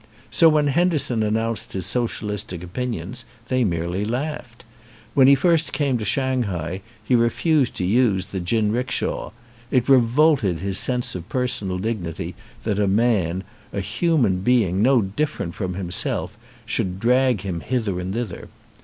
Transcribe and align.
So 0.31 0.49
when 0.49 0.65
Henderson 0.65 1.21
announced 1.21 1.73
his 1.73 1.85
social 1.85 2.29
istic 2.29 2.63
opinions 2.63 3.23
they 3.49 3.63
merely 3.63 4.03
laughed. 4.03 4.63
When 5.13 5.27
he 5.27 5.35
first 5.35 5.73
came 5.73 5.99
to 5.99 6.05
Shanghai 6.05 6.81
he 7.03 7.13
refused 7.13 7.75
to 7.75 7.83
use 7.85 8.25
the 8.25 8.39
jinrickshaw. 8.39 9.29
It 9.69 9.87
revolted 9.87 10.57
his 10.57 10.79
sense 10.79 11.13
of 11.13 11.29
personal 11.29 11.77
dignity 11.77 12.33
that 12.63 12.79
a 12.79 12.87
man, 12.87 13.43
a 13.71 13.79
human 13.79 14.39
being 14.39 14.81
no 14.81 15.03
different 15.03 15.53
from 15.53 15.75
himself, 15.75 16.35
should 16.65 16.99
drag 16.99 17.41
him 17.41 17.59
hither 17.59 17.99
and 17.99 18.11
thither. 18.11 18.47